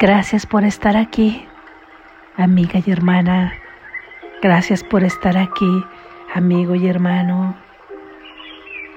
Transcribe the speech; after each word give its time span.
Gracias 0.00 0.46
por 0.46 0.64
estar 0.64 0.96
aquí, 0.96 1.46
amiga 2.38 2.80
y 2.82 2.90
hermana. 2.90 3.52
Gracias 4.40 4.82
por 4.82 5.04
estar 5.04 5.36
aquí, 5.36 5.84
amigo 6.34 6.74
y 6.74 6.88
hermano. 6.88 7.54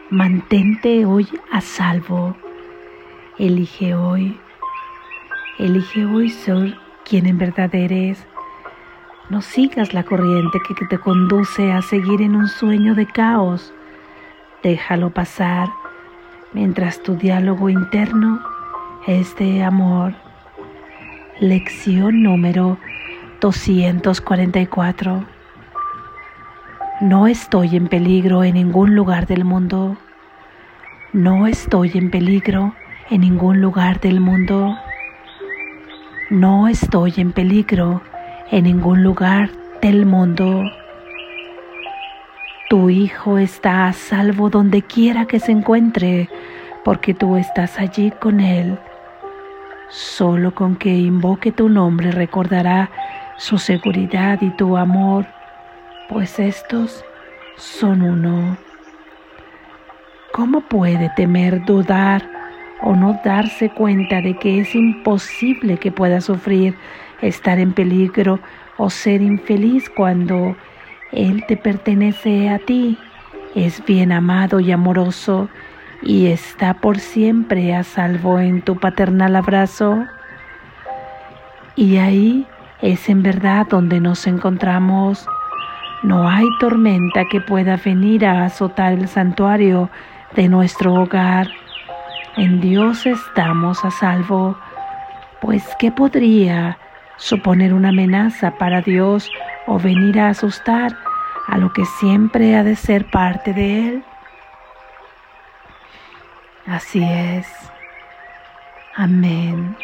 Mantente 0.10 1.06
hoy 1.06 1.28
a 1.52 1.60
salvo. 1.60 2.38
Elige 3.38 3.96
hoy. 3.96 4.40
Elige 5.60 6.06
hoy 6.06 6.30
ser 6.30 6.78
quien 7.04 7.26
en 7.26 7.38
verdad 7.38 7.76
eres. 7.76 8.26
No 9.30 9.42
sigas 9.42 9.94
la 9.94 10.04
corriente 10.04 10.58
que 10.66 10.86
te 10.86 10.98
conduce 10.98 11.74
a 11.74 11.82
seguir 11.82 12.22
en 12.22 12.34
un 12.34 12.48
sueño 12.48 12.96
de 12.96 13.08
caos. 13.08 13.74
Déjalo 14.64 15.10
pasar 15.10 15.68
mientras 16.54 17.04
tu 17.04 17.18
diálogo 17.18 17.68
interno 17.68 18.42
es 19.06 19.36
de 19.36 19.64
amor 19.64 20.23
Lección 21.40 22.22
número 22.22 22.78
244. 23.42 25.26
No 27.02 27.26
estoy 27.26 27.76
en 27.76 27.88
peligro 27.88 28.44
en 28.44 28.54
ningún 28.54 28.96
lugar 28.96 29.26
del 29.26 29.44
mundo. 29.44 29.98
No 31.12 31.48
estoy 31.48 31.92
en 31.96 32.12
peligro 32.12 32.76
en 33.10 33.22
ningún 33.22 33.62
lugar 33.62 34.00
del 34.00 34.20
mundo. 34.20 34.78
No 36.30 36.68
estoy 36.68 37.16
en 37.18 37.32
peligro 37.32 38.04
en 38.52 38.66
ningún 38.66 39.02
lugar 39.02 39.50
del 39.82 40.06
mundo. 40.06 40.64
Tu 42.70 42.92
hijo 42.92 43.40
está 43.40 43.88
a 43.88 43.94
salvo 43.94 44.52
donde 44.52 44.84
quiera 44.84 45.26
que 45.26 45.40
se 45.40 45.52
encuentre, 45.52 46.30
porque 46.86 47.16
tú 47.16 47.38
estás 47.38 47.80
allí 47.80 48.12
con 48.12 48.40
él 48.40 48.78
Solo 49.94 50.56
con 50.56 50.76
que 50.76 50.90
invoque 50.90 51.52
tu 51.52 51.70
nombre 51.70 52.10
recordará 52.12 52.90
su 53.38 53.60
seguridad 53.60 54.42
y 54.42 54.50
tu 54.50 54.76
amor, 54.76 55.28
pues 56.10 56.40
estos 56.40 57.06
son 57.58 58.02
uno. 58.02 58.58
¿Cómo 60.32 60.62
puede 60.62 61.12
temer, 61.16 61.64
dudar 61.66 62.28
o 62.82 62.96
no 62.96 63.20
darse 63.24 63.70
cuenta 63.70 64.20
de 64.20 64.36
que 64.36 64.62
es 64.62 64.74
imposible 64.74 65.78
que 65.78 65.92
pueda 65.92 66.22
sufrir, 66.22 66.74
estar 67.22 67.60
en 67.60 67.72
peligro 67.72 68.40
o 68.78 68.90
ser 68.90 69.22
infeliz 69.22 69.92
cuando 69.92 70.56
Él 71.12 71.46
te 71.48 71.56
pertenece 71.56 72.50
a 72.50 72.58
ti? 72.58 72.98
Es 73.54 73.86
bien 73.86 74.12
amado 74.12 74.60
y 74.60 74.72
amoroso 74.72 75.50
y 76.06 76.28
está 76.28 76.74
por 76.76 77.00
siempre 77.00 77.74
a 77.76 77.84
salvo 77.84 78.40
en 78.40 78.62
tu 78.62 78.78
paternal 78.78 79.36
abrazo. 79.36 80.06
Y 81.76 81.98
ahí 81.98 82.46
es 82.82 83.10
en 83.10 83.24
verdad 83.24 83.66
donde 83.70 84.00
nos 84.00 84.28
encontramos. 84.28 85.26
No 86.04 86.28
hay 86.28 86.46
tormenta 86.60 87.24
que 87.32 87.40
pueda 87.40 87.78
venir 87.78 88.26
a 88.26 88.46
azotar 88.46 88.94
el 88.94 89.08
santuario 89.08 89.90
de 90.36 90.50
nuestro 90.50 90.94
hogar. 90.94 91.48
En 92.36 92.60
Dios 92.60 93.06
estamos 93.06 93.86
a 93.86 93.92
salvo, 93.92 94.58
pues 95.42 95.64
¿qué 95.80 95.92
podría 95.92 96.78
suponer 97.18 97.74
una 97.74 97.90
amenaza 97.90 98.58
para 98.58 98.82
Dios 98.82 99.30
o 99.68 99.80
venir 99.80 100.20
a 100.20 100.30
asustar 100.30 100.98
a 101.48 101.58
lo 101.58 101.72
que 101.72 101.86
siempre 101.86 102.56
ha 102.56 102.64
de 102.64 102.76
ser 102.76 103.10
parte 103.10 103.54
de 103.54 103.88
Él? 103.90 104.04
Así 106.66 107.04
es. 107.04 107.48
Amén. 108.96 109.76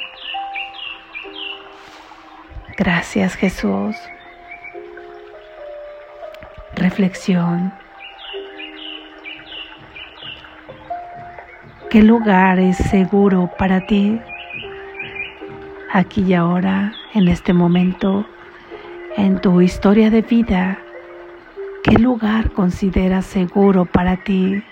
Gracias 2.78 3.36
Jesús. 3.36 3.96
Reflexión. 6.76 7.74
¿Qué 11.90 12.04
lugar 12.04 12.60
es 12.60 12.78
seguro 12.78 13.50
para 13.58 13.86
ti? 13.88 14.22
Aquí 15.92 16.22
y 16.22 16.34
ahora, 16.36 16.94
en 17.16 17.28
este 17.28 17.52
momento, 17.52 18.26
en 19.18 19.42
tu 19.42 19.60
historia 19.60 20.12
de 20.12 20.22
vida, 20.22 20.78
¿qué 21.84 21.94
lugar 21.94 22.52
consideras 22.52 23.26
seguro 23.26 23.86
para 23.86 24.18
ti? 24.18 24.64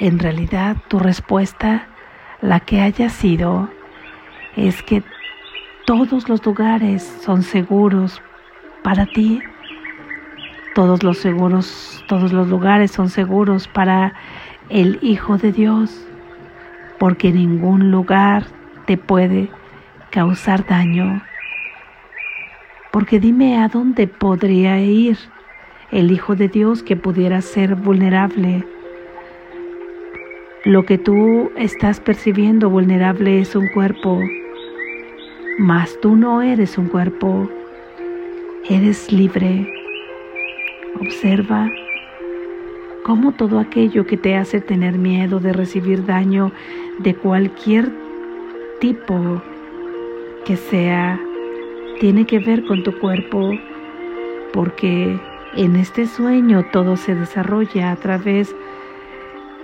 En 0.00 0.18
realidad 0.18 0.76
tu 0.88 0.98
respuesta, 0.98 1.86
la 2.40 2.58
que 2.58 2.80
haya 2.80 3.08
sido, 3.08 3.70
es 4.56 4.82
que 4.82 5.04
todos 5.86 6.28
los 6.28 6.44
lugares 6.44 7.02
son 7.22 7.42
seguros 7.42 8.20
para 8.82 9.06
ti. 9.06 9.40
Todos 10.74 11.04
los 11.04 11.18
seguros, 11.18 12.04
todos 12.08 12.32
los 12.32 12.48
lugares 12.48 12.90
son 12.90 13.08
seguros 13.08 13.68
para 13.68 14.14
el 14.68 14.98
Hijo 15.00 15.38
de 15.38 15.52
Dios, 15.52 16.04
porque 16.98 17.30
ningún 17.30 17.92
lugar 17.92 18.46
te 18.86 18.96
puede 18.96 19.48
causar 20.10 20.66
daño. 20.66 21.22
Porque 22.90 23.20
dime 23.20 23.58
a 23.58 23.68
dónde 23.68 24.08
podría 24.08 24.80
ir 24.80 25.18
el 25.92 26.10
Hijo 26.10 26.34
de 26.34 26.48
Dios 26.48 26.82
que 26.82 26.96
pudiera 26.96 27.40
ser 27.42 27.76
vulnerable 27.76 28.66
lo 30.64 30.86
que 30.86 30.96
tú 30.96 31.50
estás 31.56 32.00
percibiendo 32.00 32.70
vulnerable 32.70 33.38
es 33.38 33.54
un 33.54 33.68
cuerpo, 33.68 34.18
mas 35.58 35.98
tú 36.00 36.16
no 36.16 36.40
eres 36.40 36.78
un 36.78 36.88
cuerpo, 36.88 37.50
eres 38.70 39.12
libre. 39.12 39.70
Observa 40.98 41.70
cómo 43.04 43.32
todo 43.32 43.58
aquello 43.58 44.06
que 44.06 44.16
te 44.16 44.36
hace 44.36 44.62
tener 44.62 44.96
miedo 44.96 45.38
de 45.38 45.52
recibir 45.52 46.06
daño 46.06 46.50
de 46.98 47.14
cualquier 47.14 47.92
tipo 48.80 49.42
que 50.46 50.56
sea, 50.56 51.20
tiene 52.00 52.24
que 52.26 52.38
ver 52.38 52.64
con 52.64 52.82
tu 52.82 52.98
cuerpo, 52.98 53.50
porque 54.54 55.20
en 55.56 55.76
este 55.76 56.06
sueño 56.06 56.64
todo 56.72 56.96
se 56.96 57.14
desarrolla 57.14 57.90
a 57.90 57.96
través 57.96 58.54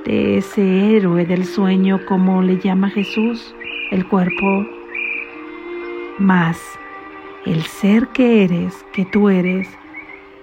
de 0.05 0.39
ese 0.39 0.97
héroe 0.97 1.25
del 1.25 1.45
sueño 1.45 2.01
como 2.07 2.43
le 2.43 2.59
llama 2.59 2.91
Jesús, 2.91 3.55
el 3.91 4.07
cuerpo, 4.07 4.67
más 6.19 6.59
el 7.47 7.63
ser 7.63 8.09
que 8.09 8.45
eres, 8.45 8.85
que 8.93 9.05
tú 9.07 9.29
eres, 9.31 9.69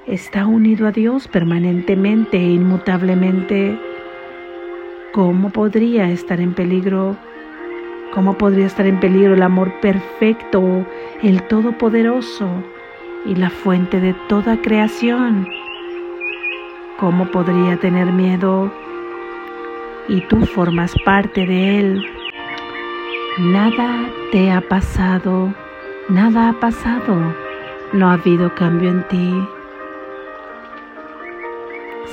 está 0.08 0.48
unido 0.48 0.88
a 0.88 0.92
Dios 0.92 1.28
permanentemente 1.28 2.38
e 2.38 2.52
inmutablemente. 2.52 3.80
¿Cómo 5.14 5.50
podría 5.52 6.10
estar 6.10 6.40
en 6.40 6.54
peligro? 6.54 7.16
¿Cómo 8.14 8.38
podría 8.38 8.66
estar 8.66 8.88
en 8.88 9.00
peligro 9.00 9.36
el 9.36 9.44
amor 9.44 9.72
perfecto, 9.80 10.86
el 11.22 11.44
todopoderoso 11.44 12.50
y 13.26 13.36
la 13.36 13.50
fuente 13.50 14.00
de 14.00 14.16
toda 14.28 14.62
creación? 14.62 15.48
¿Cómo 17.00 17.30
podría 17.30 17.78
tener 17.78 18.12
miedo? 18.12 18.72
Y 20.08 20.22
tú 20.22 20.46
formas 20.46 20.96
parte 21.04 21.46
de 21.46 21.80
él. 21.80 22.06
Nada 23.40 24.10
te 24.32 24.52
ha 24.52 24.62
pasado, 24.62 25.54
nada 26.10 26.50
ha 26.50 26.54
pasado, 26.60 27.36
no 27.94 28.10
ha 28.10 28.14
habido 28.14 28.54
cambio 28.56 28.90
en 28.90 29.08
ti. 29.08 29.48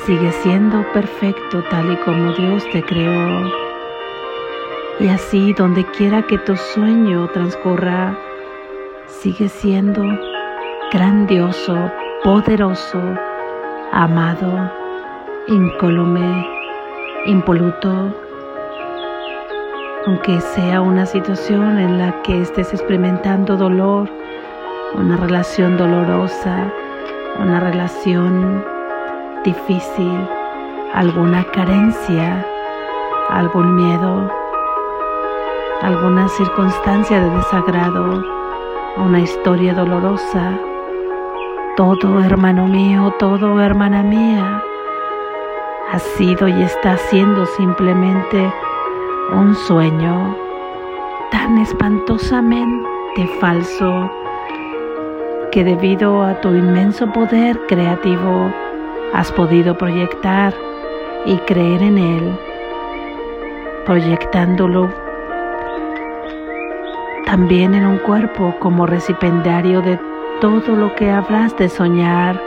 Sigue 0.05 0.33
siendo 0.33 0.85
perfecto 0.93 1.63
tal 1.71 1.93
y 1.93 1.97
como 1.99 2.33
Dios 2.33 2.69
te 2.73 2.83
creó. 2.83 3.51
Y 5.01 5.09
así 5.09 5.53
donde 5.55 5.85
quiera 5.85 6.23
que 6.23 6.39
tu 6.39 6.57
sueño 6.57 7.29
transcurra, 7.29 8.17
sigue 9.07 9.49
siendo 9.49 10.03
grandioso, 10.93 11.91
poderoso, 12.23 13.01
amado, 13.93 14.71
incólume 15.49 16.54
impoluto, 17.27 18.15
aunque 20.07 20.41
sea 20.41 20.83
una 20.83 21.07
situación 21.07 21.79
en 21.79 21.99
la 21.99 22.23
que 22.23 22.43
estés 22.43 22.73
experimentando 22.75 23.57
dolor, 23.57 24.11
una 24.95 25.17
relación 25.17 25.77
dolorosa, 25.79 26.71
una 27.41 27.61
relación 27.61 28.63
difícil, 29.45 30.29
alguna 30.93 31.45
carencia, 31.45 32.47
algún 33.31 33.75
miedo, 33.75 34.31
alguna 35.81 36.29
circunstancia 36.29 37.21
de 37.21 37.31
desagrado, 37.31 38.23
una 38.99 39.21
historia 39.21 39.73
dolorosa. 39.73 40.59
Todo 41.77 42.23
hermano 42.23 42.69
mío, 42.69 43.13
todo 43.19 43.61
hermana 43.61 44.03
mía, 44.03 44.63
ha 45.93 45.99
sido 45.99 46.49
y 46.49 46.63
está 46.63 46.97
siendo 46.97 47.47
simplemente 47.47 48.53
un 49.33 49.55
sueño 49.55 50.37
tan 51.31 51.59
espantosamente 51.59 53.27
falso 53.41 54.11
que 55.53 55.65
debido 55.65 56.23
a 56.23 56.41
tu 56.41 56.49
inmenso 56.49 57.07
poder 57.13 57.59
creativo 57.69 58.53
has 59.13 59.31
podido 59.33 59.77
proyectar 59.77 60.55
y 61.27 61.37
creer 61.39 61.83
en 61.83 61.99
él, 61.99 62.39
proyectándolo 63.87 64.91
también 67.25 67.75
en 67.75 67.87
un 67.87 67.99
cuerpo 67.99 68.55
como 68.59 68.87
recipendario 68.87 69.81
de 69.81 69.99
todo 70.41 70.77
lo 70.77 70.95
que 70.95 71.11
habrás 71.11 71.57
de 71.57 71.69
soñar 71.69 72.41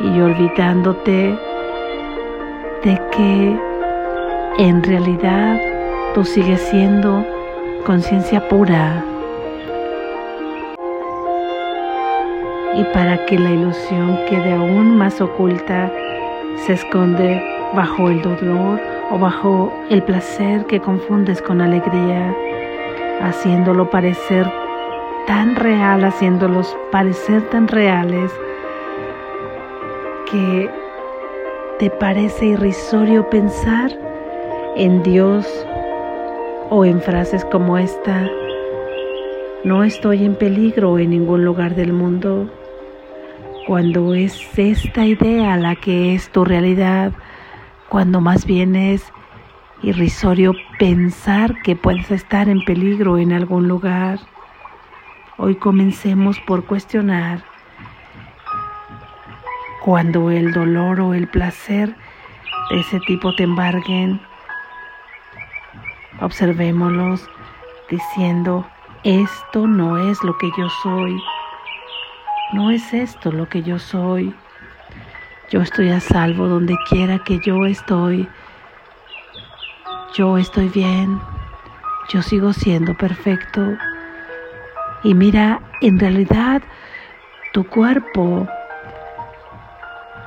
y 0.00 0.20
olvidándote 0.20 1.38
de 2.84 3.00
que 3.12 3.58
en 4.58 4.82
realidad 4.82 5.58
tú 6.14 6.22
sigues 6.22 6.60
siendo 6.60 7.24
conciencia 7.86 8.46
pura. 8.48 9.02
Y 12.76 12.84
para 12.92 13.24
que 13.24 13.38
la 13.38 13.52
ilusión 13.52 14.18
quede 14.28 14.52
aún 14.52 14.98
más 14.98 15.20
oculta, 15.22 15.90
se 16.66 16.74
esconde 16.74 17.42
bajo 17.74 18.10
el 18.10 18.20
dolor 18.20 18.80
o 19.10 19.18
bajo 19.18 19.72
el 19.88 20.02
placer 20.02 20.66
que 20.66 20.80
confundes 20.80 21.40
con 21.40 21.62
alegría, 21.62 22.34
haciéndolo 23.22 23.88
parecer 23.88 24.46
tan 25.26 25.56
real, 25.56 26.04
haciéndolos 26.04 26.76
parecer 26.92 27.48
tan 27.48 27.66
reales 27.66 28.30
que 30.30 30.83
te 31.78 31.90
parece 31.90 32.46
irrisorio 32.46 33.28
pensar 33.30 33.90
en 34.76 35.02
Dios 35.02 35.44
o 36.70 36.84
en 36.84 37.00
frases 37.00 37.44
como 37.46 37.78
esta, 37.78 38.30
no 39.64 39.82
estoy 39.82 40.24
en 40.24 40.36
peligro 40.36 40.98
en 40.98 41.10
ningún 41.10 41.44
lugar 41.44 41.74
del 41.74 41.92
mundo, 41.92 42.48
cuando 43.66 44.14
es 44.14 44.40
esta 44.56 45.04
idea 45.04 45.56
la 45.56 45.74
que 45.74 46.14
es 46.14 46.30
tu 46.30 46.44
realidad, 46.44 47.12
cuando 47.88 48.20
más 48.20 48.46
bien 48.46 48.76
es 48.76 49.12
irrisorio 49.82 50.52
pensar 50.78 51.60
que 51.62 51.74
puedes 51.74 52.10
estar 52.10 52.48
en 52.48 52.64
peligro 52.64 53.18
en 53.18 53.32
algún 53.32 53.66
lugar. 53.66 54.20
Hoy 55.38 55.56
comencemos 55.56 56.38
por 56.40 56.64
cuestionar 56.66 57.53
cuando 59.84 60.30
el 60.30 60.54
dolor 60.54 60.98
o 60.98 61.12
el 61.12 61.28
placer 61.28 61.94
de 62.70 62.80
ese 62.80 62.98
tipo 63.00 63.34
te 63.34 63.42
embarguen. 63.42 64.18
Observémoslos 66.22 67.28
diciendo, 67.90 68.66
esto 69.02 69.66
no 69.66 69.98
es 69.98 70.24
lo 70.24 70.38
que 70.38 70.50
yo 70.56 70.70
soy. 70.82 71.14
No 72.54 72.70
es 72.70 72.94
esto 72.94 73.30
lo 73.30 73.46
que 73.50 73.62
yo 73.62 73.78
soy. 73.78 74.34
Yo 75.50 75.60
estoy 75.60 75.90
a 75.90 76.00
salvo 76.00 76.48
donde 76.48 76.76
quiera 76.88 77.18
que 77.18 77.38
yo 77.44 77.66
estoy. 77.66 78.26
Yo 80.14 80.38
estoy 80.38 80.68
bien. 80.68 81.20
Yo 82.08 82.22
sigo 82.22 82.54
siendo 82.54 82.96
perfecto. 82.96 83.60
Y 85.02 85.12
mira, 85.12 85.60
en 85.82 86.00
realidad 86.00 86.62
tu 87.52 87.64
cuerpo 87.64 88.48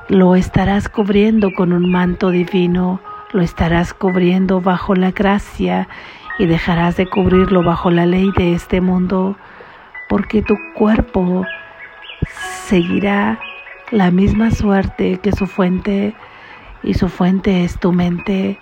lo 0.08 0.34
estarás 0.36 0.88
cubriendo 0.88 1.52
con 1.52 1.72
un 1.72 1.90
manto 1.90 2.30
divino, 2.30 3.00
lo 3.32 3.42
estarás 3.42 3.92
cubriendo 3.92 4.62
bajo 4.62 4.94
la 4.94 5.10
gracia 5.10 5.86
y 6.38 6.46
dejarás 6.46 6.96
de 6.96 7.06
cubrirlo 7.06 7.62
bajo 7.62 7.90
la 7.90 8.06
ley 8.06 8.30
de 8.36 8.54
este 8.54 8.80
mundo, 8.80 9.36
porque 10.08 10.40
tu 10.40 10.56
cuerpo 10.74 11.44
seguirá 12.64 13.38
la 13.90 14.10
misma 14.10 14.50
suerte 14.50 15.18
que 15.18 15.32
su 15.32 15.46
fuente 15.46 16.14
y 16.82 16.94
su 16.94 17.08
fuente 17.10 17.64
es 17.64 17.78
tu 17.78 17.92
mente. 17.92 18.58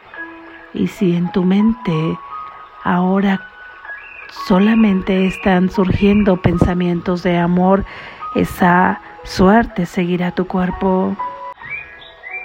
Y 0.74 0.88
si 0.88 1.14
en 1.14 1.30
tu 1.30 1.44
mente 1.44 2.18
ahora 2.82 3.40
solamente 4.48 5.26
están 5.26 5.70
surgiendo 5.70 6.42
pensamientos 6.42 7.22
de 7.22 7.38
amor, 7.38 7.84
esa 8.34 9.00
suerte 9.22 9.86
seguirá 9.86 10.32
tu 10.32 10.46
cuerpo. 10.46 11.16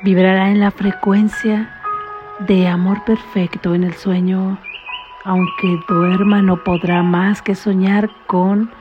Vibrará 0.03 0.49
en 0.49 0.59
la 0.59 0.71
frecuencia 0.71 1.69
de 2.39 2.67
amor 2.67 3.03
perfecto 3.05 3.75
en 3.75 3.83
el 3.83 3.93
sueño. 3.93 4.57
Aunque 5.23 5.79
duerma 5.87 6.41
no 6.41 6.63
podrá 6.63 7.03
más 7.03 7.41
que 7.41 7.53
soñar 7.53 8.09
con 8.25 8.71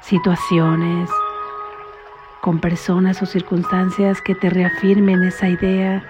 situaciones, 0.00 1.08
con 2.40 2.58
personas 2.58 3.22
o 3.22 3.26
circunstancias 3.26 4.20
que 4.20 4.34
te 4.34 4.50
reafirmen 4.50 5.22
esa 5.22 5.48
idea 5.48 6.02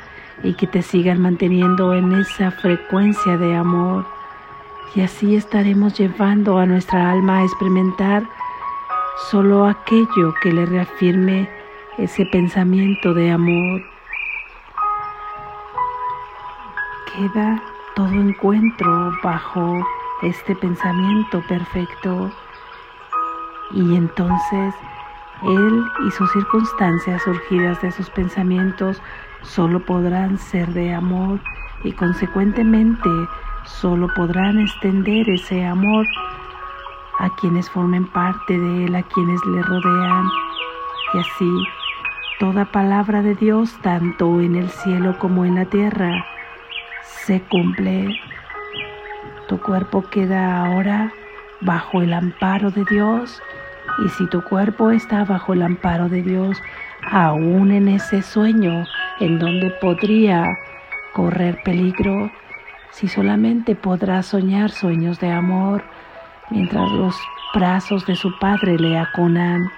y 0.43 0.55
que 0.55 0.67
te 0.67 0.81
sigan 0.83 1.21
manteniendo 1.21 1.93
en 1.93 2.13
esa 2.15 2.51
frecuencia 2.51 3.37
de 3.37 3.55
amor 3.55 4.07
y 4.95 5.03
así 5.03 5.37
estaremos 5.37 5.99
llevando 5.99 6.59
a 6.59 6.65
nuestra 6.65 7.11
alma 7.11 7.41
a 7.41 7.45
experimentar 7.45 8.23
solo 9.31 9.67
aquello 9.67 10.35
que 10.43 10.53
le 10.53 10.65
reafirme 10.65 11.49
ese 11.99 12.25
pensamiento 12.27 13.13
de 13.13 13.31
amor. 13.31 13.96
Queda 17.17 17.63
todo 17.95 18.13
encuentro 18.13 19.11
bajo 19.23 19.83
este 20.21 20.55
pensamiento 20.55 21.43
perfecto 21.49 22.31
y 23.73 23.97
entonces 23.97 24.75
él 25.43 25.85
y 26.07 26.11
sus 26.11 26.31
circunstancias 26.33 27.23
surgidas 27.23 27.81
de 27.81 27.91
sus 27.93 28.11
pensamientos 28.11 29.01
solo 29.41 29.81
podrán 29.81 30.37
ser 30.37 30.69
de 30.75 30.93
amor 30.93 31.41
y 31.85 31.93
consecuentemente 31.93 33.09
solo 33.65 34.09
podrán 34.15 34.59
extender 34.61 35.31
ese 35.31 35.65
amor 35.65 36.07
a 37.19 37.31
quienes 37.37 37.71
formen 37.71 38.07
parte 38.09 38.59
de 38.59 38.85
Él, 38.85 38.95
a 38.95 39.03
quienes 39.03 39.41
le 39.47 39.63
rodean. 39.63 40.29
Y 41.15 41.19
así, 41.19 41.65
toda 42.39 42.67
palabra 42.67 43.23
de 43.23 43.35
Dios, 43.35 43.75
tanto 43.81 44.41
en 44.41 44.55
el 44.55 44.69
cielo 44.69 45.19
como 45.19 45.47
en 45.47 45.55
la 45.55 45.65
tierra, 45.65 46.27
se 47.27 47.41
cumple. 47.43 48.09
Tu 49.49 49.61
cuerpo 49.61 50.03
queda 50.03 50.65
ahora 50.65 51.13
bajo 51.61 52.03
el 52.03 52.13
amparo 52.13 52.71
de 52.71 52.85
Dios. 52.85 53.43
Y 54.05 54.09
si 54.11 54.27
tu 54.29 54.43
cuerpo 54.43 54.91
está 54.91 55.25
bajo 55.25 55.53
el 55.53 55.63
amparo 55.63 56.09
de 56.09 56.23
Dios, 56.23 56.61
aún 57.11 57.71
en 57.71 57.89
ese 57.89 58.23
sueño 58.23 58.85
en 59.21 59.39
donde 59.39 59.71
podría 59.81 60.57
correr 61.15 61.63
peligro, 61.65 62.31
si 62.91 63.09
solamente 63.09 63.75
podrá 63.75 64.23
soñar 64.23 64.71
sueños 64.71 65.19
de 65.21 65.31
amor 65.31 65.85
mientras 66.51 66.91
los 66.93 67.17
brazos 67.55 68.07
de 68.07 68.17
su 68.17 68.39
padre 68.39 68.79
le 68.79 68.99
acunan. 68.99 69.71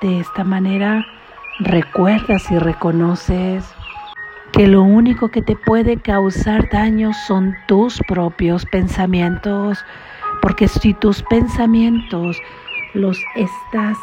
De 0.00 0.20
esta 0.20 0.44
manera 0.44 1.04
recuerdas 1.60 2.50
y 2.50 2.58
reconoces 2.58 3.74
que 4.52 4.66
lo 4.66 4.82
único 4.82 5.28
que 5.28 5.42
te 5.42 5.56
puede 5.56 5.96
causar 5.96 6.68
daño 6.70 7.12
son 7.26 7.56
tus 7.66 8.00
propios 8.08 8.66
pensamientos, 8.66 9.84
porque 10.42 10.68
si 10.68 10.94
tus 10.94 11.22
pensamientos 11.22 12.36
los 12.94 13.18
estás 13.36 13.96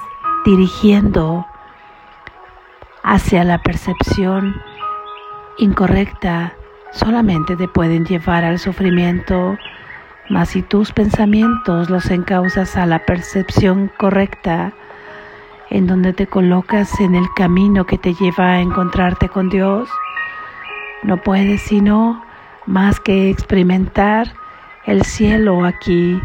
dirigiendo 0.45 1.45
hacia 3.03 3.43
la 3.43 3.61
percepción 3.61 4.55
incorrecta 5.57 6.53
solamente 6.91 7.55
te 7.55 7.67
pueden 7.67 8.05
llevar 8.05 8.43
al 8.43 8.59
sufrimiento, 8.59 9.57
mas 10.29 10.49
si 10.49 10.61
tus 10.61 10.91
pensamientos 10.91 11.89
los 11.89 12.09
encausas 12.09 12.75
a 12.75 12.85
la 12.85 13.05
percepción 13.05 13.91
correcta, 13.97 14.73
en 15.69 15.87
donde 15.87 16.13
te 16.13 16.27
colocas 16.27 16.99
en 16.99 17.15
el 17.15 17.25
camino 17.35 17.85
que 17.85 17.97
te 17.97 18.13
lleva 18.13 18.51
a 18.51 18.61
encontrarte 18.61 19.29
con 19.29 19.49
Dios, 19.49 19.89
no 21.03 21.17
puedes 21.17 21.61
sino 21.61 22.23
más 22.65 22.99
que 22.99 23.29
experimentar 23.29 24.33
el 24.85 25.03
cielo 25.03 25.65
aquí 25.65 26.19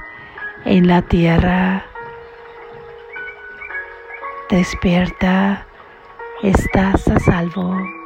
en 0.64 0.87
la 0.87 1.02
tierra. 1.02 1.85
Despierta, 4.50 5.67
estás 6.43 7.09
a 7.09 7.19
salvo. 7.19 8.01